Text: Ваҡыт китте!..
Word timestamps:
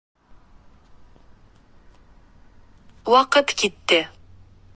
Ваҡыт 3.15 3.55
китте!.. 3.63 4.01